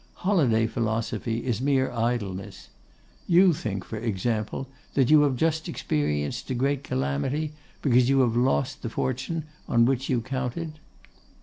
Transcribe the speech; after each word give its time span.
Holiday 0.25 0.65
philosophy 0.65 1.45
is 1.45 1.61
mere 1.61 1.91
idleness. 1.91 2.69
You 3.27 3.53
think, 3.53 3.85
for 3.85 3.99
example, 3.99 4.67
that 4.95 5.11
you 5.11 5.21
have 5.21 5.35
just 5.35 5.69
experienced 5.69 6.49
a 6.49 6.55
great 6.55 6.83
calamity, 6.83 7.51
because 7.83 8.09
you 8.09 8.21
have 8.21 8.35
lost 8.35 8.81
the 8.81 8.89
fortune 8.89 9.43
on 9.67 9.85
which 9.85 10.09
you 10.09 10.19
counted? 10.19 10.79